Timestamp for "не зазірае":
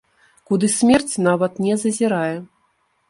1.67-2.35